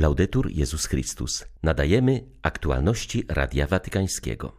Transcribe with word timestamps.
Laudetur 0.00 0.50
Jezus 0.50 0.86
Chrystus. 0.86 1.44
Nadajemy 1.62 2.24
aktualności 2.42 3.24
Radia 3.28 3.66
Watykańskiego. 3.66 4.52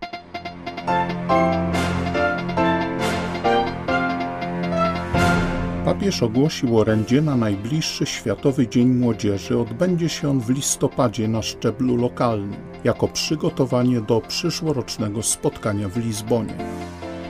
Papież 5.86 6.24
ogłosił 6.24 6.78
orędzie 6.78 7.22
na 7.22 7.36
najbliższy 7.36 8.06
Światowy 8.06 8.68
Dzień 8.68 8.88
Młodzieży. 8.88 9.58
Odbędzie 9.58 10.10
się 10.10 10.30
on 10.30 10.40
w 10.40 10.50
listopadzie 10.50 11.28
na 11.28 11.42
szczeblu 11.42 11.96
lokalnym, 11.96 12.56
jako 12.84 13.08
przygotowanie 13.08 14.02
do 14.02 14.22
przyszłorocznego 14.22 15.24
spotkania 15.24 15.90
w 15.90 15.98
Lizbonie. 15.98 16.58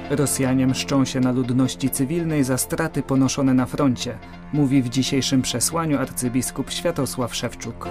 Rosjanie 0.10 0.68
mszczą 0.68 1.06
się 1.06 1.20
na 1.20 1.32
ludności 1.32 1.90
cywilnej 1.90 2.44
za 2.44 2.58
straty 2.58 3.04
ponoszone 3.04 3.54
na 3.54 3.66
froncie, 3.66 4.18
mówi 4.54 4.82
w 4.82 4.90
dzisiejszym 4.90 5.42
przesłaniu 5.42 6.00
arcybiskup 6.00 6.72
Światosław 6.72 7.36
Szewczuk. 7.36 7.88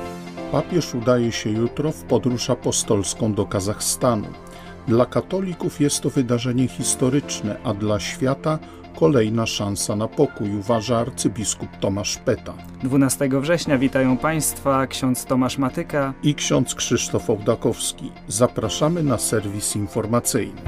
Papież 0.52 0.94
udaje 0.94 1.32
się 1.32 1.50
jutro 1.50 1.92
w 1.92 2.02
podróż 2.02 2.50
apostolską 2.50 3.34
do 3.34 3.46
Kazachstanu. 3.46 4.26
Dla 4.88 5.06
katolików 5.06 5.80
jest 5.80 6.00
to 6.00 6.10
wydarzenie 6.10 6.68
historyczne, 6.68 7.56
a 7.64 7.74
dla 7.74 8.00
świata 8.00 8.58
kolejna 8.96 9.46
szansa 9.46 9.96
na 9.96 10.08
pokój, 10.08 10.56
uważa 10.56 10.98
arcybiskup 10.98 11.68
Tomasz 11.80 12.16
Peta. 12.16 12.54
12 12.82 13.28
września 13.40 13.78
witają 13.78 14.16
Państwa 14.16 14.86
ksiądz 14.86 15.24
Tomasz 15.24 15.58
Matyka 15.58 16.14
i 16.22 16.34
ksiądz 16.34 16.74
Krzysztof 16.74 17.30
Ołdakowski. 17.30 18.12
Zapraszamy 18.28 19.02
na 19.02 19.18
serwis 19.18 19.76
informacyjny. 19.76 20.60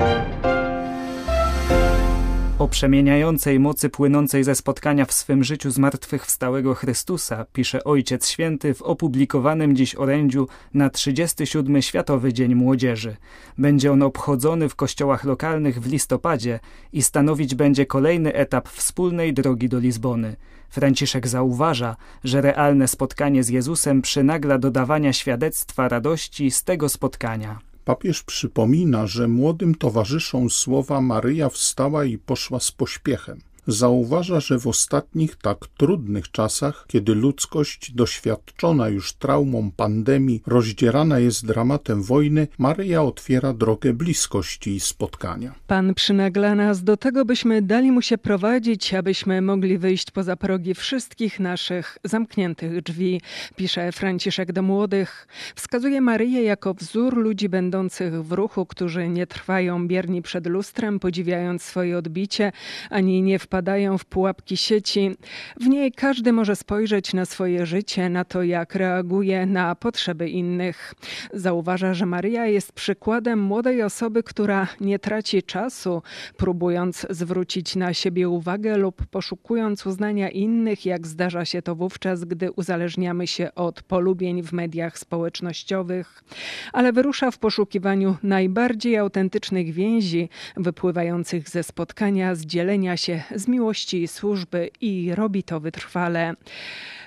O 2.63 2.69
przemieniającej 2.69 3.61
mocy 3.61 3.89
płynącej 3.89 4.45
ze 4.45 4.55
spotkania 4.55 5.05
w 5.05 5.13
swym 5.13 5.45
życiu 5.45 5.71
zmartwychwstałego 5.71 6.75
Chrystusa 6.75 7.47
pisze 7.53 7.85
Ojciec 7.85 8.29
Święty 8.29 8.75
w 8.75 8.83
opublikowanym 8.83 9.77
dziś 9.77 9.95
orędziu 9.95 10.49
na 10.75 10.91
37. 10.91 11.83
Światowy 11.83 12.33
Dzień 12.33 12.55
Młodzieży. 12.55 13.17
Będzie 13.59 13.93
on 13.93 14.03
obchodzony 14.03 14.69
w 14.69 14.75
kościołach 14.75 15.25
lokalnych 15.25 15.81
w 15.81 15.91
listopadzie 15.91 16.61
i 16.93 17.03
stanowić 17.03 17.55
będzie 17.55 17.87
kolejny 17.87 18.35
etap 18.35 18.69
wspólnej 18.69 19.35
drogi 19.35 19.69
do 19.69 19.79
Lizbony. 19.79 20.37
Franciszek 20.71 21.29
zauważa, 21.29 21.97
że 22.25 22.41
realne 22.41 22.89
spotkanie 22.89 23.43
z 23.43 23.49
Jezusem 23.49 24.03
przynagla 24.03 24.59
dodawania 24.59 25.13
świadectwa 25.13 25.89
radości 25.89 26.51
z 26.51 26.65
tego 26.65 26.89
spotkania. 26.89 27.72
Papież 27.85 28.23
przypomina, 28.23 29.07
że 29.07 29.29
młodym 29.29 29.75
towarzyszą 29.75 30.49
słowa 30.49 31.01
Maryja 31.01 31.49
wstała 31.49 32.05
i 32.05 32.19
poszła 32.19 32.61
z 32.61 32.73
pośpiechem. 32.73 33.41
Zauważa, 33.67 34.41
że 34.41 34.59
w 34.59 34.67
ostatnich 34.67 35.37
tak 35.37 35.59
trudnych 35.77 36.31
czasach, 36.31 36.85
kiedy 36.89 37.15
ludzkość 37.15 37.93
doświadczona 37.93 38.89
już 38.89 39.13
traumą 39.13 39.71
pandemii 39.77 40.43
rozdzierana 40.47 41.19
jest 41.19 41.47
dramatem 41.47 42.03
wojny, 42.03 42.49
Maryja 42.59 43.03
otwiera 43.03 43.53
drogę 43.53 43.93
bliskości 43.93 44.71
i 44.71 44.81
spotkania. 44.81 45.55
Pan 45.67 45.95
przynagla 45.95 46.55
nas 46.55 46.85
do 46.85 46.97
tego, 46.97 47.25
byśmy 47.25 47.63
dali 47.63 47.93
mu 47.93 48.03
się 48.03 48.19
prowadzić, 48.19 48.95
abyśmy 48.95 49.43
mogli 49.43 49.79
wyjść 49.79 50.11
poza 50.11 50.37
progi 50.37 50.75
wszystkich 50.75 51.41
naszych 51.41 51.99
zamkniętych 52.05 52.83
drzwi, 52.83 53.21
pisze 53.57 53.93
Franciszek 53.93 54.53
do 54.53 54.63
młodych. 54.63 55.29
Wskazuje 55.55 56.01
Maryję 56.01 56.43
jako 56.43 56.75
wzór 56.75 57.17
ludzi 57.17 57.49
będących 57.49 58.25
w 58.25 58.33
ruchu, 58.33 58.67
którzy 58.67 59.09
nie 59.09 59.27
trwają 59.27 59.89
bierni 59.89 60.23
przed 60.23 60.47
lustrem, 60.47 61.01
podziwiając 61.01 61.63
swoje 61.63 61.99
odbicie, 61.99 62.53
ani 62.91 63.23
nie 63.23 63.39
w 63.39 63.52
wpadają 63.53 63.99
w 63.99 64.05
pułapki 64.05 64.57
sieci. 64.57 65.17
W 65.61 65.67
niej 65.67 65.93
każdy 65.93 66.33
może 66.33 66.57
spojrzeć 66.57 67.15
na 67.15 67.25
swoje 67.25 67.67
życie, 67.67 68.09
na 68.09 68.25
to, 68.25 68.43
jak 68.43 68.75
reaguje 68.75 69.47
na 69.47 69.75
potrzeby 69.75 70.29
innych. 70.29 70.95
Zauważa, 71.33 71.95
że 71.95 72.07
Maryja 72.07 72.47
jest 72.47 72.73
przykładem 72.73 73.39
młodej 73.39 73.83
osoby, 73.83 74.23
która 74.23 74.69
nie 74.81 74.99
traci 74.99 75.43
czasu, 75.43 76.03
próbując 76.37 77.07
zwrócić 77.11 77.77
na 77.77 77.95
siebie 77.95 78.29
uwagę 78.29 78.77
lub 78.77 79.07
poszukując 79.07 79.87
uznania 79.87 80.31
innych, 80.31 80.87
jak 80.87 81.07
zdarza 81.07 81.45
się 81.45 81.63
to 81.63 81.75
wówczas, 81.75 82.25
gdy 82.25 82.53
uzależniamy 82.53 83.27
się 83.27 83.55
od 83.55 83.83
polubień 83.83 84.43
w 84.43 84.53
mediach 84.53 84.99
społecznościowych, 84.99 86.25
ale 86.73 86.93
wyrusza 86.93 87.31
w 87.31 87.39
poszukiwaniu 87.39 88.17
najbardziej 88.23 88.97
autentycznych 88.97 89.73
więzi 89.73 90.29
wypływających 90.57 91.49
ze 91.49 91.63
spotkania, 91.63 92.35
z 92.35 92.47
dzielenia 92.47 92.97
się, 92.97 93.23
z 93.43 93.49
miłości 93.49 94.09
służby 94.09 94.71
i 94.81 95.15
robi 95.15 95.43
to 95.43 95.61
wytrwale. 95.61 96.35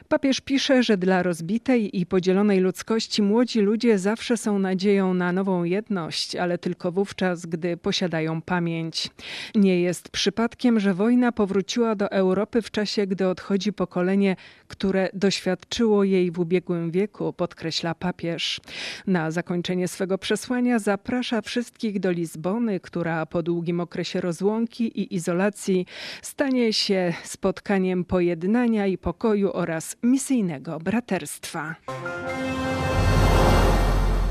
Papież 0.09 0.41
pisze, 0.41 0.83
że 0.83 0.97
dla 0.97 1.23
rozbitej 1.23 1.99
i 1.99 2.05
podzielonej 2.05 2.59
ludzkości 2.59 3.21
młodzi 3.21 3.61
ludzie 3.61 3.99
zawsze 3.99 4.37
są 4.37 4.59
nadzieją 4.59 5.13
na 5.13 5.31
nową 5.31 5.63
jedność, 5.63 6.35
ale 6.35 6.57
tylko 6.57 6.91
wówczas, 6.91 7.45
gdy 7.45 7.77
posiadają 7.77 8.41
pamięć. 8.41 9.09
Nie 9.55 9.81
jest 9.81 10.09
przypadkiem, 10.09 10.79
że 10.79 10.93
wojna 10.93 11.31
powróciła 11.31 11.95
do 11.95 12.11
Europy 12.11 12.61
w 12.61 12.71
czasie, 12.71 13.07
gdy 13.07 13.27
odchodzi 13.27 13.73
pokolenie, 13.73 14.35
które 14.67 15.09
doświadczyło 15.13 16.03
jej 16.03 16.31
w 16.31 16.39
ubiegłym 16.39 16.91
wieku, 16.91 17.33
podkreśla 17.33 17.95
papież. 17.95 18.61
Na 19.07 19.31
zakończenie 19.31 19.87
swego 19.87 20.17
przesłania 20.17 20.79
zaprasza 20.79 21.41
wszystkich 21.41 21.99
do 21.99 22.11
Lizbony, 22.11 22.79
która 22.79 23.25
po 23.25 23.43
długim 23.43 23.79
okresie 23.79 24.21
rozłąki 24.21 24.99
i 25.01 25.15
izolacji 25.15 25.85
stanie 26.25 26.73
się 26.73 27.13
spotkaniem 27.23 28.05
pojednania 28.05 28.87
i 28.87 28.97
pokoju 28.97 29.51
oraz 29.53 29.95
misyjnego 30.03 30.79
braterstwa. 30.79 31.75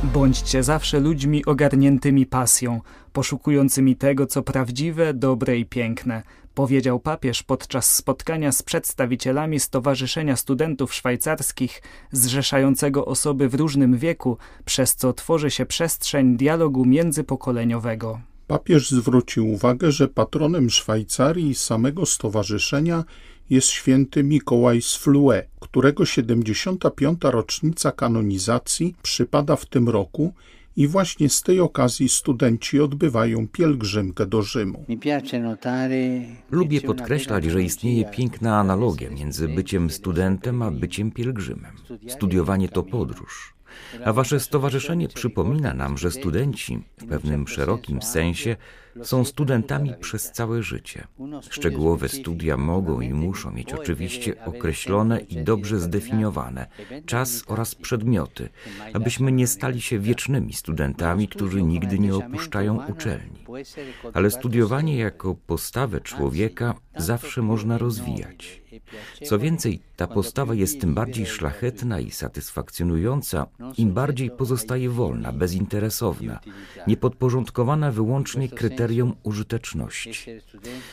Bądźcie 0.03 0.63
zawsze 0.63 1.01
ludźmi 1.01 1.45
ogarniętymi 1.45 2.27
pasją, 2.27 2.81
poszukującymi 3.13 3.97
tego, 3.97 4.27
co 4.27 4.43
prawdziwe, 4.43 5.15
dobre 5.15 5.59
i 5.59 5.65
piękne, 5.65 6.23
powiedział 6.55 7.01
papież 7.01 7.43
podczas 7.43 7.95
spotkania 7.95 8.53
z 8.53 8.63
przedstawicielami 8.63 9.61
Stowarzyszenia 9.61 10.37
Studentów 10.37 10.95
Szwajcarskich, 10.95 11.83
zrzeszającego 12.13 13.05
osoby 13.07 13.49
w 13.49 13.55
różnym 13.55 13.99
wieku, 13.99 14.39
przez 14.65 14.95
co 14.95 15.13
tworzy 15.13 15.51
się 15.51 15.67
przestrzeń 15.67 16.37
dialogu 16.37 16.85
międzypokoleniowego. 16.85 18.34
Papież 18.47 18.91
zwrócił 18.91 19.51
uwagę, 19.51 19.93
że 19.93 20.09
patronem 20.09 20.71
Szwajcarii 20.71 21.51
i 21.51 21.55
samego 21.55 22.07
stowarzyszenia 22.07 23.05
jest 23.51 23.69
święty 23.69 24.25
Mikołaj 24.25 24.83
z 24.83 24.97
Flue, 24.97 25.43
którego 25.61 26.07
75. 26.07 27.19
rocznica 27.23 27.93
kanonizacji 27.93 28.95
przypada 29.03 29.57
w 29.57 29.67
tym 29.67 29.89
roku 29.89 30.35
i 30.77 30.89
właśnie 30.89 31.29
z 31.29 31.43
tej 31.43 31.61
okazji 31.61 32.09
studenci 32.09 32.81
odbywają 32.81 33.49
pielgrzymkę 33.49 34.27
do 34.27 34.43
Rzymu. 34.43 34.85
Lubię 36.51 36.81
podkreślać, 36.81 37.45
że 37.45 37.63
istnieje 37.63 38.05
piękna 38.05 38.59
analogia 38.59 39.11
między 39.11 39.49
byciem 39.49 39.91
studentem 39.91 40.63
a 40.63 40.71
byciem 40.71 41.11
pielgrzymem. 41.13 41.73
Studiowanie 42.09 42.69
to 42.69 42.83
podróż. 42.83 43.54
A 44.05 44.13
wasze 44.13 44.41
stowarzyszenie 44.41 45.09
przypomina 45.09 45.75
nam, 45.75 45.99
że 45.99 46.11
studenci 46.11 46.83
w 46.99 47.07
pewnym 47.07 47.49
szerokim 47.49 48.03
sensie 48.03 48.57
są 49.03 49.25
studentami 49.25 49.95
przez 50.01 50.33
całe 50.33 50.63
życie. 50.63 51.07
Szczegółowe 51.51 52.09
studia 52.09 52.57
mogą 52.57 53.01
i 53.01 53.13
muszą 53.15 53.51
mieć 53.51 53.73
oczywiście 53.73 54.45
określone 54.45 55.21
i 55.21 55.45
dobrze 55.45 55.81
zdefiniowane 55.81 56.67
czas 57.07 57.45
oraz 57.47 57.75
przedmioty, 57.75 58.49
abyśmy 58.93 59.33
nie 59.33 59.47
stali 59.47 59.81
się 59.81 59.99
wiecznymi 59.99 60.53
studentami, 60.53 61.29
którzy 61.29 61.63
nigdy 61.63 61.99
nie 61.99 62.15
opuszczają 62.15 62.87
uczelni. 62.87 63.45
Ale 64.13 64.31
studiowanie 64.31 64.97
jako 64.97 65.35
postawę 65.47 66.01
człowieka 66.01 66.75
zawsze 66.97 67.43
można 67.43 67.79
rozwijać. 67.79 68.63
Co 69.25 69.39
więcej, 69.39 69.81
ta 69.97 70.07
postawa 70.07 70.55
jest 70.55 70.81
tym 70.81 70.95
bardziej 70.95 71.27
szlachetna 71.27 72.01
i 72.01 72.11
satysfakcjonująca, 72.11 73.47
im 73.79 73.93
bardziej 73.93 74.31
pozostaje 74.31 74.91
wolna, 74.91 75.33
bezinteresowna, 75.33 76.41
niepodporządkowana 76.87 77.91
wyłącznie 77.91 78.49
kryterium 78.49 78.84
użyteczności. 79.23 80.41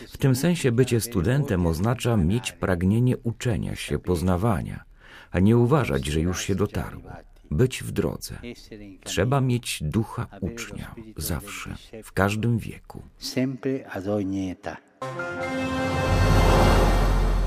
W 0.09 0.17
tym 0.17 0.35
sensie 0.35 0.71
bycie 0.71 1.01
studentem 1.01 1.65
oznacza 1.65 2.17
mieć 2.17 2.51
pragnienie 2.51 3.17
uczenia 3.17 3.75
się, 3.75 3.99
poznawania, 3.99 4.83
a 5.31 5.39
nie 5.39 5.57
uważać, 5.57 6.05
że 6.05 6.19
już 6.19 6.41
się 6.41 6.55
dotarło 6.55 7.11
być 7.51 7.83
w 7.83 7.91
drodze. 7.91 8.35
Trzeba 9.03 9.41
mieć 9.41 9.79
ducha 9.83 10.27
ucznia 10.41 10.95
zawsze, 11.17 11.75
w 12.03 12.11
każdym 12.11 12.57
wieku. 12.57 13.01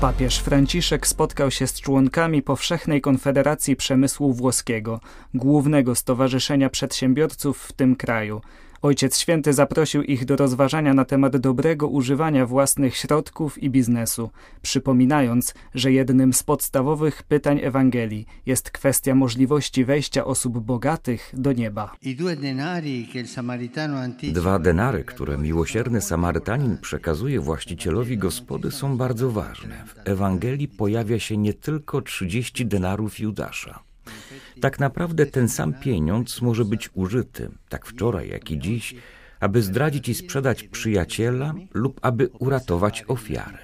Papież 0.01 0.39
Franciszek 0.39 1.07
spotkał 1.07 1.51
się 1.51 1.67
z 1.67 1.81
członkami 1.81 2.41
Powszechnej 2.41 3.01
Konfederacji 3.01 3.75
Przemysłu 3.75 4.33
Włoskiego, 4.33 4.99
głównego 5.33 5.95
stowarzyszenia 5.95 6.69
przedsiębiorców 6.69 7.59
w 7.59 7.73
tym 7.73 7.95
kraju. 7.95 8.41
Ojciec 8.85 9.17
Święty 9.17 9.53
zaprosił 9.53 10.03
ich 10.03 10.25
do 10.25 10.35
rozważania 10.35 10.93
na 10.93 11.05
temat 11.05 11.37
dobrego 11.37 11.87
używania 11.87 12.45
własnych 12.45 12.95
środków 12.95 13.63
i 13.63 13.69
biznesu, 13.69 14.29
przypominając, 14.61 15.53
że 15.75 15.91
jednym 15.91 16.33
z 16.33 16.43
podstawowych 16.43 17.23
pytań 17.23 17.59
Ewangelii 17.63 18.25
jest 18.45 18.71
kwestia 18.71 19.15
możliwości 19.15 19.85
wejścia 19.85 20.25
osób 20.25 20.59
bogatych 20.59 21.33
do 21.33 21.53
nieba. 21.53 21.95
Dwa 24.33 24.59
denary, 24.59 25.03
które 25.03 25.37
miłosierny 25.37 26.01
Samarytanin 26.01 26.77
przekazuje 26.77 27.39
właścicielowi 27.39 28.17
gospody, 28.17 28.71
są 28.71 28.97
bardzo 28.97 29.31
ważne. 29.31 29.83
W 29.87 30.09
Ewangelii 30.09 30.67
pojawia 30.67 31.19
się 31.19 31.37
nie 31.37 31.53
tylko 31.53 32.01
30 32.01 32.65
denarów 32.65 33.19
Judasza. 33.19 33.84
Tak 34.61 34.79
naprawdę 34.79 35.25
ten 35.25 35.49
sam 35.49 35.73
pieniądz 35.73 36.41
może 36.41 36.65
być 36.65 36.89
użyty, 36.93 37.49
tak 37.69 37.85
wczoraj, 37.85 38.29
jak 38.29 38.51
i 38.51 38.59
dziś, 38.59 38.95
aby 39.39 39.61
zdradzić 39.61 40.09
i 40.09 40.15
sprzedać 40.15 40.63
przyjaciela 40.63 41.53
lub 41.73 41.99
aby 42.01 42.29
uratować 42.39 43.03
ofiarę. 43.07 43.57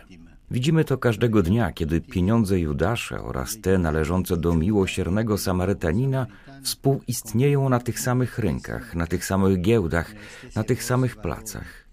Widzimy 0.52 0.86
to 0.86 0.98
każdego 0.98 1.44
dnia, 1.44 1.72
kiedy 1.72 2.02
pieniądze 2.02 2.60
Judasza 2.60 3.24
oraz 3.24 3.62
te 3.62 3.78
należące 3.78 4.38
do 4.38 4.56
miłosiernego 4.56 5.38
Samarytanina 5.38 6.28
współistnieją 6.64 7.70
na 7.70 7.80
tych 7.80 8.00
samych 8.00 8.40
rynkach, 8.40 8.96
na 8.96 9.08
tych 9.08 9.26
samych 9.26 9.62
giełdach, 9.62 10.14
na 10.56 10.64
tych 10.64 10.84
samych 10.84 11.16
placach. 11.16 11.88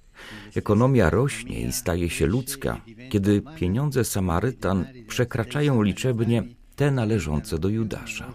Ekonomia 0.56 1.10
rośnie 1.10 1.60
i 1.60 1.72
staje 1.72 2.10
się 2.10 2.26
ludzka, 2.26 2.80
kiedy 3.10 3.42
pieniądze 3.56 4.04
Samarytan 4.04 4.86
przekraczają 5.08 5.82
liczebnie 5.82 6.42
te 6.78 6.90
należące 6.90 7.58
do 7.58 7.68
Judasza. 7.68 8.32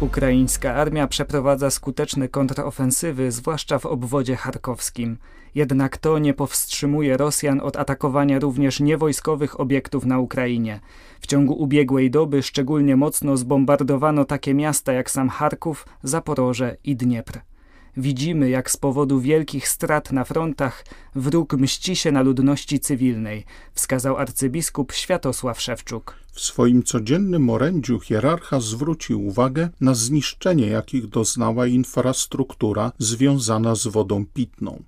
Ukraińska 0.00 0.74
armia 0.74 1.06
przeprowadza 1.06 1.70
skuteczne 1.70 2.28
kontrofensywy, 2.28 3.32
zwłaszcza 3.32 3.78
w 3.78 3.86
obwodzie 3.86 4.36
charkowskim. 4.36 5.16
Jednak 5.54 5.98
to 5.98 6.18
nie 6.18 6.34
powstrzymuje 6.34 7.16
Rosjan 7.16 7.60
od 7.60 7.76
atakowania 7.76 8.38
również 8.38 8.80
niewojskowych 8.80 9.60
obiektów 9.60 10.06
na 10.06 10.18
Ukrainie. 10.18 10.80
W 11.20 11.26
ciągu 11.26 11.54
ubiegłej 11.54 12.10
doby 12.10 12.42
szczególnie 12.42 12.96
mocno 12.96 13.36
zbombardowano 13.36 14.24
takie 14.24 14.54
miasta 14.54 14.92
jak 14.92 15.10
sam 15.10 15.28
Charków, 15.28 15.86
Zaporoże 16.02 16.76
i 16.84 16.96
Dniepr. 16.96 17.53
Widzimy, 17.96 18.50
jak 18.50 18.70
z 18.70 18.76
powodu 18.76 19.20
wielkich 19.20 19.68
strat 19.68 20.12
na 20.12 20.24
frontach 20.24 20.84
wróg 21.14 21.52
mści 21.52 21.96
się 21.96 22.12
na 22.12 22.22
ludności 22.22 22.80
cywilnej, 22.80 23.44
wskazał 23.74 24.16
arcybiskup 24.16 24.92
Światosław 24.92 25.60
Szewczuk. 25.60 26.16
W 26.32 26.40
swoim 26.40 26.82
codziennym 26.82 27.50
orędziu 27.50 28.00
hierarcha 28.00 28.60
zwrócił 28.60 29.26
uwagę 29.26 29.68
na 29.80 29.94
zniszczenie, 29.94 30.66
jakich 30.66 31.06
doznała 31.06 31.66
infrastruktura 31.66 32.92
związana 32.98 33.74
z 33.74 33.86
wodą 33.86 34.26
pitną. 34.34 34.82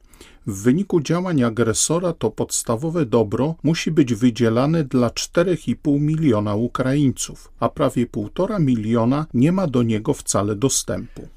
W 0.46 0.62
wyniku 0.62 1.00
działań 1.00 1.42
agresora 1.42 2.12
to 2.12 2.30
podstawowe 2.30 3.06
dobro 3.06 3.54
musi 3.62 3.90
być 3.90 4.14
wydzielane 4.14 4.84
dla 4.84 5.08
4,5 5.08 6.00
miliona 6.00 6.54
Ukraińców, 6.54 7.52
a 7.60 7.68
prawie 7.68 8.06
1,5 8.06 8.60
miliona 8.60 9.26
nie 9.34 9.52
ma 9.52 9.66
do 9.66 9.82
niego 9.82 10.14
wcale 10.14 10.56
dostępu. 10.56 11.28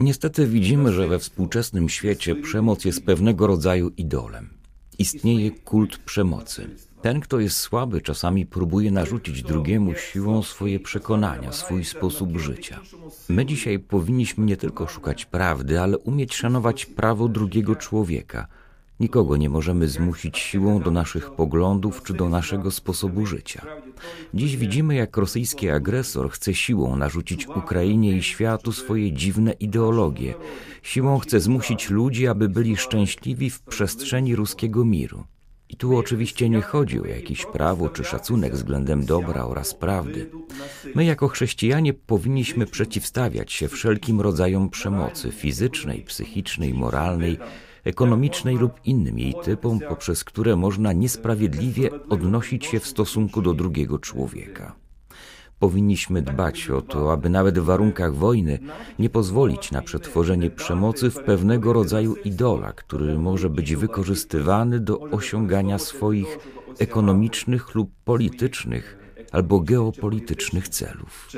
Niestety 0.00 0.46
widzimy, 0.46 0.92
że 0.92 1.08
we 1.08 1.18
współczesnym 1.18 1.88
świecie 1.88 2.36
przemoc 2.36 2.84
jest 2.84 3.06
pewnego 3.06 3.46
rodzaju 3.46 3.90
idolem. 3.96 4.50
Istnieje 4.98 5.50
kult 5.50 5.98
przemocy. 5.98 6.70
Ten, 7.02 7.20
kto 7.20 7.40
jest 7.40 7.56
słaby, 7.56 8.00
czasami 8.00 8.46
próbuje 8.46 8.90
narzucić 8.90 9.42
drugiemu 9.42 9.94
siłą 9.94 10.42
swoje 10.42 10.80
przekonania, 10.80 11.52
swój 11.52 11.84
sposób 11.84 12.38
życia. 12.38 12.80
My 13.28 13.46
dzisiaj 13.46 13.78
powinniśmy 13.78 14.44
nie 14.46 14.56
tylko 14.56 14.86
szukać 14.86 15.24
prawdy, 15.24 15.80
ale 15.80 15.98
umieć 15.98 16.34
szanować 16.34 16.86
prawo 16.86 17.28
drugiego 17.28 17.76
człowieka. 17.76 18.46
Nikogo 19.00 19.36
nie 19.36 19.50
możemy 19.50 19.88
zmusić 19.88 20.38
siłą 20.38 20.80
do 20.80 20.90
naszych 20.90 21.30
poglądów 21.30 22.02
czy 22.02 22.14
do 22.14 22.28
naszego 22.28 22.70
sposobu 22.70 23.26
życia. 23.26 23.66
Dziś 24.34 24.56
widzimy, 24.56 24.94
jak 24.94 25.16
rosyjski 25.16 25.70
agresor 25.70 26.30
chce 26.30 26.54
siłą 26.54 26.96
narzucić 26.96 27.46
Ukrainie 27.46 28.16
i 28.16 28.22
światu 28.22 28.72
swoje 28.72 29.12
dziwne 29.12 29.52
ideologie. 29.52 30.34
Siłą 30.82 31.18
chce 31.18 31.40
zmusić 31.40 31.90
ludzi, 31.90 32.26
aby 32.26 32.48
byli 32.48 32.76
szczęśliwi 32.76 33.50
w 33.50 33.62
przestrzeni 33.62 34.36
ruskiego 34.36 34.84
miru. 34.84 35.24
I 35.68 35.76
tu 35.76 35.96
oczywiście 35.96 36.48
nie 36.48 36.60
chodzi 36.60 37.00
o 37.00 37.04
jakieś 37.04 37.46
prawo 37.46 37.88
czy 37.88 38.04
szacunek 38.04 38.54
względem 38.54 39.04
dobra 39.04 39.44
oraz 39.44 39.74
prawdy. 39.74 40.30
My 40.94 41.04
jako 41.04 41.28
chrześcijanie 41.28 41.94
powinniśmy 41.94 42.66
przeciwstawiać 42.66 43.52
się 43.52 43.68
wszelkim 43.68 44.20
rodzajom 44.20 44.70
przemocy 44.70 45.30
fizycznej, 45.32 46.02
psychicznej, 46.02 46.74
moralnej, 46.74 47.38
ekonomicznej 47.84 48.56
lub 48.56 48.72
innym 48.84 49.18
jej 49.18 49.34
typom, 49.44 49.80
poprzez 49.88 50.24
które 50.24 50.56
można 50.56 50.92
niesprawiedliwie 50.92 51.90
odnosić 52.08 52.66
się 52.66 52.80
w 52.80 52.86
stosunku 52.86 53.42
do 53.42 53.54
drugiego 53.54 53.98
człowieka. 53.98 54.74
Powinniśmy 55.58 56.22
dbać 56.22 56.70
o 56.70 56.82
to, 56.82 57.12
aby 57.12 57.28
nawet 57.30 57.58
w 57.58 57.64
warunkach 57.64 58.14
wojny 58.14 58.58
nie 58.98 59.10
pozwolić 59.10 59.70
na 59.70 59.82
przetworzenie 59.82 60.50
przemocy 60.50 61.10
w 61.10 61.22
pewnego 61.22 61.72
rodzaju 61.72 62.16
idola, 62.24 62.72
który 62.72 63.18
może 63.18 63.50
być 63.50 63.76
wykorzystywany 63.76 64.80
do 64.80 65.00
osiągania 65.00 65.78
swoich 65.78 66.38
ekonomicznych 66.78 67.74
lub 67.74 67.90
politycznych 68.04 68.98
albo 69.32 69.60
geopolitycznych 69.60 70.68
celów. 70.68 71.28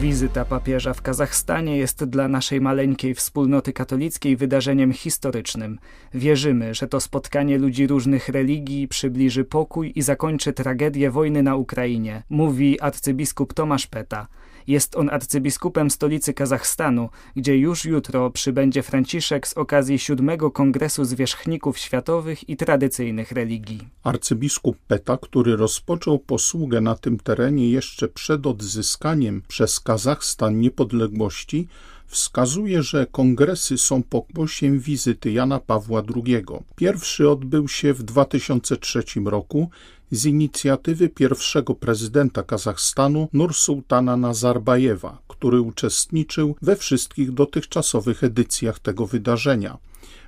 Wizyta 0.00 0.44
papieża 0.44 0.94
w 0.94 1.02
Kazachstanie 1.02 1.76
jest 1.76 2.04
dla 2.04 2.28
naszej 2.28 2.60
maleńkiej 2.60 3.14
wspólnoty 3.14 3.72
katolickiej 3.72 4.36
wydarzeniem 4.36 4.92
historycznym. 4.92 5.78
Wierzymy, 6.14 6.74
że 6.74 6.88
to 6.88 7.00
spotkanie 7.00 7.58
ludzi 7.58 7.86
różnych 7.86 8.28
religii 8.28 8.88
przybliży 8.88 9.44
pokój 9.44 9.92
i 9.94 10.02
zakończy 10.02 10.52
tragedię 10.52 11.10
wojny 11.10 11.42
na 11.42 11.56
Ukrainie, 11.56 12.22
mówi 12.30 12.80
arcybiskup 12.80 13.54
Tomasz 13.54 13.86
Peta. 13.86 14.26
Jest 14.66 14.96
on 14.96 15.10
arcybiskupem 15.10 15.90
stolicy 15.90 16.34
Kazachstanu, 16.34 17.08
gdzie 17.36 17.56
już 17.56 17.84
jutro 17.84 18.30
przybędzie 18.30 18.82
Franciszek 18.82 19.46
z 19.48 19.52
okazji 19.52 19.98
siódmego 19.98 20.50
Kongresu 20.50 21.04
Zwierzchników 21.04 21.78
Światowych 21.78 22.48
i 22.48 22.56
Tradycyjnych 22.56 23.32
Religii. 23.32 23.88
Arcybiskup 24.02 24.78
Peta, 24.86 25.16
który 25.16 25.56
rozpoczął 25.56 26.18
posługę 26.18 26.80
na 26.80 26.94
tym 26.94 27.18
terenie 27.18 27.70
jeszcze 27.70 28.08
przed 28.08 28.46
odzyskaniem 28.46 29.42
przez 29.48 29.80
Kazachstan 29.80 30.60
niepodległości, 30.60 31.68
wskazuje, 32.06 32.82
że 32.82 33.06
kongresy 33.06 33.78
są 33.78 34.02
pokłosiem 34.02 34.80
wizyty 34.80 35.32
Jana 35.32 35.60
Pawła 35.60 36.02
II. 36.16 36.44
Pierwszy 36.76 37.30
odbył 37.30 37.68
się 37.68 37.94
w 37.94 38.02
2003 38.02 39.02
roku 39.26 39.70
z 40.10 40.26
inicjatywy 40.26 41.08
pierwszego 41.08 41.74
prezydenta 41.74 42.42
Kazachstanu 42.42 43.28
Nursultana 43.32 44.16
Nazarbajewa, 44.16 45.18
który 45.28 45.60
uczestniczył 45.60 46.56
we 46.62 46.76
wszystkich 46.76 47.32
dotychczasowych 47.32 48.24
edycjach 48.24 48.78
tego 48.78 49.06
wydarzenia. 49.06 49.78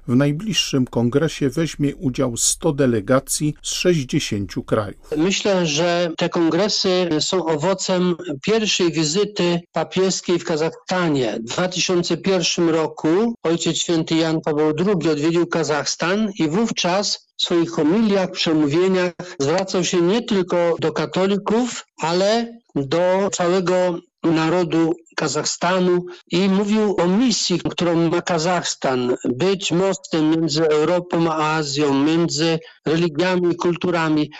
W 0.08 0.16
najbliższym 0.16 0.86
kongresie 0.86 1.50
weźmie 1.50 1.96
udział 1.96 2.36
100 2.36 2.72
delegacji 2.72 3.54
z 3.62 3.70
60 3.70 4.52
krajów. 4.66 5.10
Myślę, 5.16 5.66
że 5.66 6.10
te 6.16 6.28
kongresy 6.28 7.08
są 7.20 7.46
owocem 7.46 8.16
pierwszej 8.42 8.92
wizyty 8.92 9.60
papieskiej 9.72 10.38
w 10.38 10.44
Kazachstanie. 10.44 11.38
W 11.40 11.44
2001 11.44 12.68
roku 12.68 13.34
ojciec 13.42 13.76
święty 13.76 14.14
Jan 14.14 14.40
Paweł 14.40 14.72
II 14.78 15.10
odwiedził 15.10 15.46
Kazachstan 15.46 16.30
i 16.38 16.48
wówczas 16.48 17.26
w 17.36 17.42
swoich 17.42 17.70
homiliach, 17.70 18.30
przemówieniach 18.30 19.12
zwracał 19.38 19.84
się 19.84 20.02
nie 20.02 20.22
tylko 20.22 20.76
do 20.80 20.92
katolików, 20.92 21.86
ale 22.02 22.58
do 22.74 23.30
całego 23.32 23.98
narodu 24.32 24.94
Kazachstanu 25.16 26.04
i 26.30 26.48
mówił 26.48 26.96
o 26.98 27.06
misji, 27.06 27.58
którą 27.70 28.08
ma 28.10 28.22
Kazachstan, 28.22 29.16
być 29.24 29.72
mostem 29.72 30.30
między 30.30 30.68
Europą 30.68 31.32
a 31.32 31.56
Azją, 31.56 31.94
między 32.04 32.58
religiami 32.86 33.52
i 33.52 33.56
kulturami. 33.56 34.30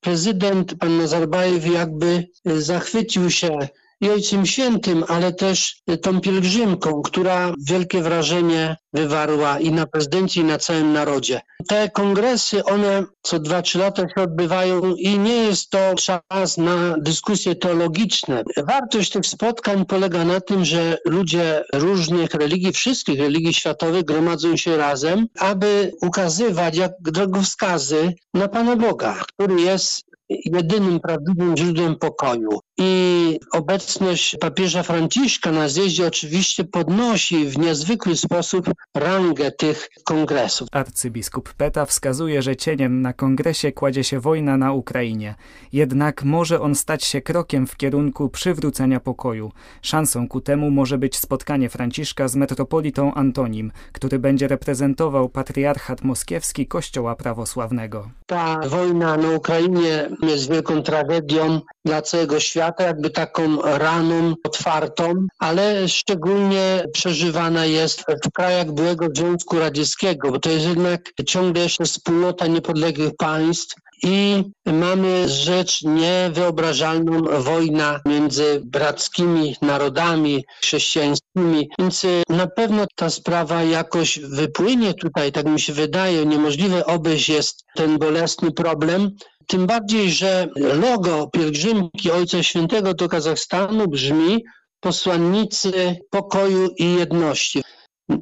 Prezydent 0.00 0.74
pan 0.74 0.96
Nazarbajew 0.98 1.66
jakby 1.66 2.28
zachwycił 2.44 3.30
się 3.30 3.68
i 4.04 4.10
Ojcem 4.10 4.46
Świętym, 4.46 5.04
ale 5.08 5.32
też 5.32 5.82
tą 6.02 6.20
pielgrzymką, 6.20 7.02
która 7.02 7.54
wielkie 7.68 8.02
wrażenie 8.02 8.76
wywarła 8.92 9.60
i 9.60 9.72
na 9.72 9.86
prezydencji, 9.86 10.42
i 10.42 10.44
na 10.44 10.58
całym 10.58 10.92
narodzie. 10.92 11.40
Te 11.68 11.90
kongresy, 11.90 12.64
one 12.64 13.04
co 13.22 13.38
dwa, 13.38 13.62
trzy 13.62 13.78
lata 13.78 14.02
się 14.08 14.22
odbywają 14.22 14.94
i 14.94 15.18
nie 15.18 15.36
jest 15.36 15.70
to 15.70 15.94
czas 15.94 16.58
na 16.58 16.96
dyskusje 16.98 17.54
teologiczne. 17.54 18.42
Wartość 18.56 19.12
tych 19.12 19.26
spotkań 19.26 19.86
polega 19.86 20.24
na 20.24 20.40
tym, 20.40 20.64
że 20.64 20.98
ludzie 21.04 21.64
różnych 21.74 22.34
religii, 22.34 22.72
wszystkich 22.72 23.20
religii 23.20 23.54
światowych 23.54 24.04
gromadzą 24.04 24.56
się 24.56 24.76
razem, 24.76 25.26
aby 25.40 25.92
ukazywać 26.02 26.76
jak 26.76 26.92
drogowskazy 27.00 28.14
na 28.34 28.48
Pana 28.48 28.76
Boga, 28.76 29.22
który 29.28 29.60
jest 29.60 30.04
jedynym 30.28 31.00
prawdziwym 31.00 31.56
źródłem 31.56 31.96
pokoju. 31.96 32.60
I 32.78 33.38
obecność 33.52 34.36
papieża 34.40 34.82
Franciszka 34.82 35.52
na 35.52 35.68
zjeździe 35.68 36.06
oczywiście 36.06 36.64
podnosi 36.64 37.46
w 37.46 37.58
niezwykły 37.58 38.16
sposób 38.16 38.70
rangę 38.94 39.52
tych 39.52 39.88
kongresów. 40.04 40.68
Arcybiskup 40.72 41.52
Peta 41.52 41.86
wskazuje, 41.86 42.42
że 42.42 42.56
cieniem 42.56 43.02
na 43.02 43.12
kongresie 43.12 43.72
kładzie 43.72 44.04
się 44.04 44.20
wojna 44.20 44.56
na 44.56 44.72
Ukrainie. 44.72 45.34
Jednak 45.72 46.24
może 46.24 46.60
on 46.60 46.74
stać 46.74 47.04
się 47.04 47.20
krokiem 47.20 47.66
w 47.66 47.76
kierunku 47.76 48.28
przywrócenia 48.28 49.00
pokoju. 49.00 49.52
Szansą 49.82 50.28
ku 50.28 50.40
temu 50.40 50.70
może 50.70 50.98
być 50.98 51.16
spotkanie 51.16 51.68
Franciszka 51.68 52.28
z 52.28 52.36
metropolitą 52.36 53.14
Antonim, 53.14 53.72
który 53.92 54.18
będzie 54.18 54.48
reprezentował 54.48 55.28
patriarchat 55.28 56.04
moskiewski 56.04 56.66
Kościoła 56.66 57.16
Prawosławnego. 57.16 58.10
Ta 58.26 58.60
wojna 58.68 59.16
na 59.16 59.30
Ukrainie 59.30 60.10
jest 60.22 60.50
wielką 60.50 60.82
tragedią 60.82 61.60
dla 61.84 62.02
całego 62.02 62.40
świata, 62.40 62.63
jakby 62.78 63.10
taką 63.10 63.62
raną 63.62 64.34
otwartą, 64.44 65.14
ale 65.38 65.88
szczególnie 65.88 66.84
przeżywana 66.92 67.66
jest 67.66 68.04
w 68.24 68.30
krajach 68.32 68.72
byłego 68.72 69.06
Związku 69.14 69.58
Radzieckiego, 69.58 70.30
bo 70.30 70.38
to 70.38 70.50
jest 70.50 70.66
jednak 70.66 71.00
ciągle 71.26 71.62
jeszcze 71.62 71.84
wspólnota 71.84 72.46
niepodległych 72.46 73.16
państw, 73.18 73.74
i 74.04 74.44
mamy 74.66 75.28
rzecz 75.28 75.82
niewyobrażalną 75.82 77.42
wojna 77.42 78.00
między 78.06 78.62
brackimi 78.64 79.56
narodami 79.62 80.44
chrześcijańskimi, 80.62 81.68
więc 81.78 82.06
na 82.28 82.46
pewno 82.46 82.84
ta 82.94 83.10
sprawa 83.10 83.62
jakoś 83.62 84.18
wypłynie 84.18 84.94
tutaj, 84.94 85.32
tak 85.32 85.46
mi 85.46 85.60
się 85.60 85.72
wydaje. 85.72 86.26
Niemożliwe 86.26 86.86
obejść 86.86 87.28
jest 87.28 87.64
ten 87.76 87.98
bolesny 87.98 88.52
problem, 88.52 89.10
tym 89.46 89.66
bardziej, 89.66 90.10
że 90.10 90.48
logo 90.56 91.26
pielgrzymki 91.32 92.10
Ojca 92.10 92.42
Świętego 92.42 92.94
do 92.94 93.08
Kazachstanu 93.08 93.88
brzmi 93.88 94.44
posłannicy 94.80 95.96
pokoju 96.10 96.68
i 96.78 96.94
jedności. 96.94 97.62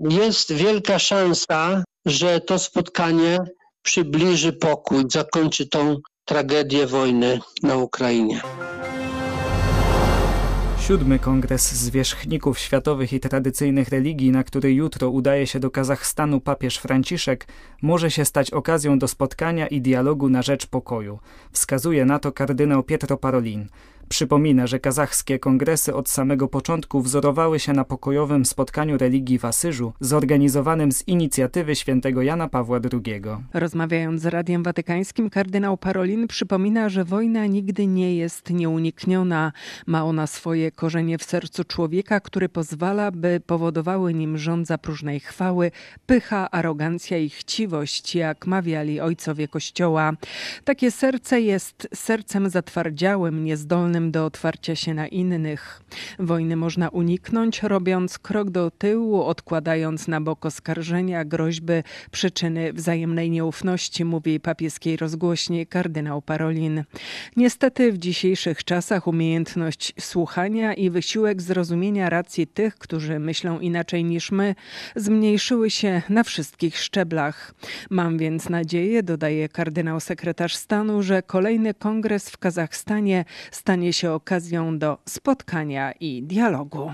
Jest 0.09 0.53
wielka 0.53 0.99
szansa, 0.99 1.85
że 2.07 2.41
to 2.41 2.59
spotkanie 2.59 3.39
przybliży 3.83 4.53
pokój, 4.53 5.05
zakończy 5.13 5.69
tą 5.69 5.97
tragedię 6.25 6.87
wojny 6.87 7.41
na 7.63 7.77
Ukrainie. 7.77 8.41
Siódmy 10.87 11.19
Kongres 11.19 11.73
Zwierzchników 11.73 12.59
Światowych 12.59 13.13
i 13.13 13.21
Tradycyjnych 13.21 13.89
Religii, 13.89 14.31
na 14.31 14.45
który 14.45 14.73
jutro 14.73 15.11
udaje 15.11 15.47
się 15.47 15.61
do 15.61 15.71
Kazachstanu 15.71 16.41
papież 16.41 16.77
Franciszek, 16.77 17.47
może 17.83 18.11
się 18.11 18.25
stać 18.25 18.51
okazją 18.51 18.99
do 18.99 19.09
spotkania 19.09 19.67
i 19.67 19.81
dialogu 19.81 20.29
na 20.29 20.43
rzecz 20.43 20.67
pokoju. 20.67 21.19
Wskazuje 21.53 22.05
na 22.05 22.19
to 22.19 22.33
kardynał 22.33 22.83
Pietro 22.83 23.17
Parolin. 23.17 23.69
Przypomina, 24.13 24.67
że 24.67 24.79
kazachskie 24.79 25.39
kongresy 25.39 25.95
od 25.95 26.09
samego 26.09 26.49
początku 26.49 27.01
wzorowały 27.01 27.61
się 27.61 27.73
na 27.73 27.85
pokojowym 27.85 28.45
spotkaniu 28.45 28.99
religii 28.99 29.39
w 29.39 29.45
Asyżu, 29.45 29.93
zorganizowanym 30.01 30.93
z 30.93 31.09
inicjatywy 31.09 31.77
świętego 31.77 32.23
Jana 32.23 32.49
Pawła 32.49 32.81
II. 32.93 33.23
Rozmawiając 33.55 34.23
z 34.23 34.27
Radiem 34.27 34.63
Watykańskim, 34.63 35.31
kardynał 35.31 35.77
Parolin 35.77 36.29
przypomina, 36.29 36.89
że 36.89 37.05
wojna 37.05 37.47
nigdy 37.47 37.87
nie 37.87 38.17
jest 38.17 38.51
nieunikniona. 38.51 39.53
Ma 39.87 40.05
ona 40.05 40.27
swoje 40.27 40.71
korzenie 40.71 41.19
w 41.19 41.25
sercu 41.25 41.65
człowieka, 41.65 42.21
który 42.21 42.49
pozwala, 42.49 43.11
by 43.11 43.41
powodowały 43.47 44.15
nim 44.15 44.39
rządza 44.39 44.79
próżnej 44.79 45.21
chwały, 45.21 45.71
pycha, 46.07 46.51
arogancja 46.51 47.19
i 47.19 47.31
chciwość, 47.31 48.15
jak 48.15 48.47
mawiali 48.47 49.01
ojcowie 49.01 49.49
Kościoła. 49.49 50.13
Takie 50.65 50.91
serce 50.91 51.41
jest 51.41 51.89
sercem 51.95 52.51
zatwardziałym, 52.51 53.45
niezdolnym 53.45 54.02
do 54.11 54.27
otwarcia 54.27 54.77
się 54.77 54.95
na 54.95 55.07
innych. 55.09 55.83
Wojny 56.19 56.57
można 56.57 56.89
uniknąć, 56.89 57.63
robiąc 57.63 58.19
krok 58.19 58.51
do 58.51 58.71
tyłu, 58.71 59.23
odkładając 59.23 60.09
na 60.09 60.21
bok 60.21 60.47
oskarżenia, 60.47 61.25
groźby, 61.25 61.73
przyczyny 62.11 62.73
wzajemnej 62.73 63.31
nieufności, 63.31 64.05
mówi 64.05 64.41
papieskiej 64.41 64.97
rozgłośni 64.97 65.67
kardynał 65.67 66.23
Parolin. 66.23 66.85
Niestety 67.37 67.93
w 67.93 67.99
dzisiejszych 67.99 68.65
czasach 68.65 69.07
umiejętność 69.07 69.93
słuchania 70.01 70.75
i 70.75 70.91
wysiłek 70.91 71.43
zrozumienia 71.43 72.11
racji 72.11 72.47
tych, 72.47 72.75
którzy 72.79 73.19
myślą 73.19 73.61
inaczej 73.61 74.05
niż 74.05 74.33
my, 74.33 74.55
zmniejszyły 74.97 75.71
się 75.71 76.03
na 76.09 76.25
wszystkich 76.25 76.79
szczeblach. 76.79 77.55
Mam 77.91 78.19
więc 78.19 78.49
nadzieję, 78.49 79.03
dodaje 79.03 79.49
kardynał 79.49 80.01
sekretarz 80.01 80.57
stanu, 80.57 81.03
że 81.03 81.23
kolejny 81.23 81.75
kongres 81.75 82.31
w 82.31 82.39
Kazachstanie 82.39 83.25
stanie 83.51 83.92
się 83.93 84.13
okazją 84.13 84.79
do 84.79 84.99
spotkania 85.09 85.93
i 85.93 86.23
dialogu. 86.23 86.91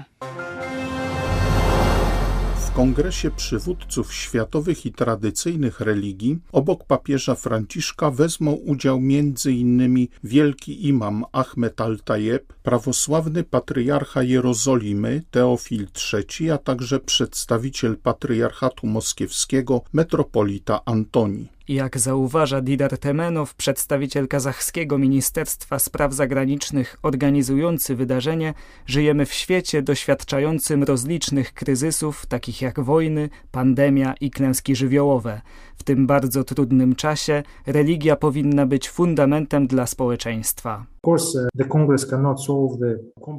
W 2.67 2.73
Kongresie 2.73 3.31
Przywódców 3.31 4.15
Światowych 4.15 4.87
i 4.87 4.93
Tradycyjnych 4.93 5.81
Religii 5.81 6.39
obok 6.53 6.85
papieża 6.85 7.35
Franciszka 7.35 8.11
wezmą 8.11 8.53
udział 8.53 8.97
m.in. 8.97 10.07
wielki 10.25 10.89
imam 10.89 11.25
Ahmed 11.33 11.81
al-Tajeb, 11.81 12.53
prawosławny 12.63 13.45
patriarcha 13.45 14.23
Jerozolimy 14.23 15.23
Teofil 15.31 15.87
III, 16.13 16.51
a 16.51 16.59
także 16.59 17.01
przedstawiciel 17.01 17.97
patriarchatu 17.97 18.87
moskiewskiego 18.87 19.83
metropolita 19.93 20.85
Antoni. 20.85 21.58
Jak 21.69 21.99
zauważa 21.99 22.61
Didar 22.61 22.99
Temenow, 22.99 23.55
przedstawiciel 23.55 24.29
kazachskiego 24.29 24.99
Ministerstwa 24.99 25.79
Spraw 25.79 26.13
Zagranicznych 26.15 26.99
organizujący 27.03 27.97
wydarzenie, 27.97 28.55
żyjemy 28.87 29.27
w 29.27 29.33
świecie 29.33 29.83
doświadczającym 29.83 30.83
rozlicznych 30.83 31.55
kryzysów, 31.55 32.27
takich 32.27 32.63
jak 32.63 32.81
wojny, 32.81 33.29
pandemia 33.51 34.15
i 34.21 34.31
klęski 34.31 34.77
żywiołowe. 34.77 35.41
W 35.77 35.83
tym 35.83 36.07
bardzo 36.07 36.45
trudnym 36.45 36.95
czasie 36.95 37.43
religia 37.67 38.17
powinna 38.17 38.67
być 38.67 38.91
fundamentem 38.91 39.67
dla 39.67 39.87
społeczeństwa. 39.87 40.87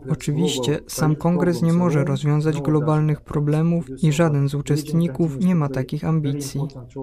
Oczywiście 0.09 0.79
sam 0.88 1.15
kongres 1.15 1.62
nie 1.62 1.74
może 1.74 2.03
rozwiązać 2.03 2.62
globalnych 2.62 3.21
problemów 3.21 4.03
i 4.03 4.12
żaden 4.12 4.50
z 4.50 4.55
uczestników 4.55 5.39
nie 5.39 5.55
ma 5.55 5.69
takich 5.69 6.05
ambicji. 6.05 6.62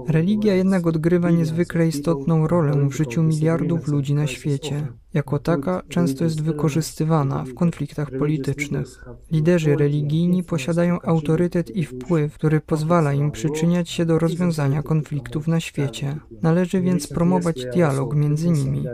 Religia 0.08 0.54
jednak 0.54 0.86
odgrywa 1.16 1.38
niezwykle 1.38 1.88
istotną 1.88 2.46
rolę 2.46 2.88
w 2.88 2.92
życiu 2.92 3.22
miliardów 3.22 3.88
ludzi 3.88 4.14
na 4.14 4.26
świecie. 4.26 4.86
Jako 5.16 5.38
taka 5.38 5.82
często 5.88 6.24
jest 6.24 6.42
wykorzystywana 6.42 7.44
w 7.44 7.54
konfliktach 7.54 8.10
politycznych. 8.10 9.04
Liderzy 9.32 9.76
religijni 9.76 10.42
posiadają 10.44 11.00
autorytet 11.00 11.76
i 11.76 11.84
wpływ, 11.84 12.34
który 12.34 12.60
pozwala 12.60 13.12
im 13.12 13.30
przyczyniać 13.30 13.90
się 13.90 14.04
do 14.04 14.18
rozwiązania 14.18 14.82
konfliktów 14.82 15.48
na 15.48 15.60
świecie. 15.60 16.16
Należy 16.42 16.80
więc 16.80 17.06
promować 17.06 17.66
dialog 17.74 18.16
między 18.16 18.50
nimi. 18.50 18.84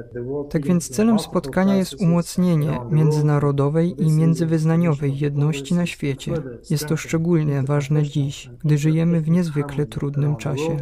Tak 0.50 0.66
więc 0.66 0.88
celem 0.88 1.18
spotkania 1.18 1.76
jest 1.76 2.00
umocnienie 2.00 2.80
międzynarodowej 2.90 4.02
i 4.02 4.12
międzywyznaniowej 4.12 5.18
jedności 5.18 5.74
na 5.74 5.86
świecie. 5.86 6.32
Jest 6.70 6.86
to 6.86 6.96
szczególnie 6.96 7.62
ważne 7.62 8.02
dziś, 8.02 8.50
gdy 8.64 8.78
żyjemy 8.78 9.20
w 9.20 9.30
niezwykle 9.30 9.86
trudnym 9.86 10.36
czasie. 10.36 10.76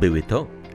Były 0.00 0.22
to 0.22 0.46